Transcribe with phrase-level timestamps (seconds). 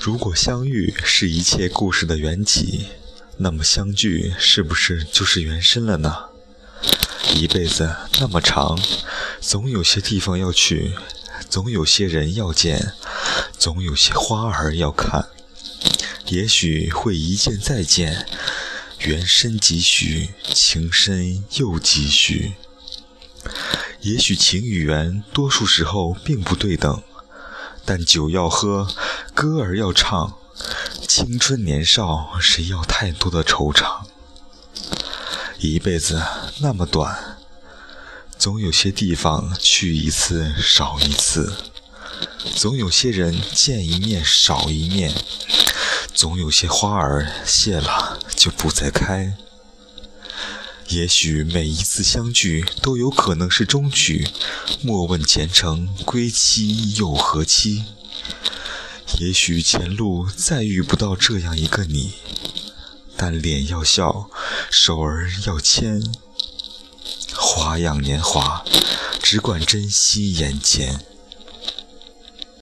[0.00, 2.86] 如果相遇是一切故事的缘起，
[3.36, 6.30] 那么相聚是不是就是缘深了呢？
[7.34, 8.80] 一辈子那么长，
[9.42, 10.94] 总有些地方要去，
[11.50, 12.94] 总有些人要见，
[13.58, 15.28] 总有些花儿要看。
[16.28, 18.26] 也许会一见再见，
[19.00, 22.54] 缘深几许，情深又几许。
[24.00, 27.02] 也许情与缘，多数时候并不对等。
[27.92, 28.86] 但酒要喝，
[29.34, 30.34] 歌儿要唱，
[31.08, 34.02] 青春年少，谁要太多的惆怅？
[35.58, 36.22] 一辈子
[36.60, 37.36] 那么短，
[38.38, 41.52] 总有些地方去一次少一次，
[42.54, 45.12] 总有些人见一面少一面，
[46.14, 49.36] 总有些花儿谢了就不再开。
[50.90, 54.26] 也许每一次相聚都有可能是终曲，
[54.82, 57.84] 莫问前程归期又何期。
[59.20, 62.14] 也许前路再遇不到这样一个你，
[63.16, 64.28] 但脸要笑，
[64.68, 66.02] 手儿要牵。
[67.36, 68.64] 花样年华，
[69.22, 71.04] 只管珍惜眼前。